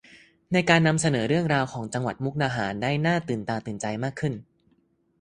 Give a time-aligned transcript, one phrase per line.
[0.53, 4.33] ในการนำเสนอเรื่องราวของจังหวัดมุกดาหารได้หน้าตื่นตาตื่นใจมากขึ้น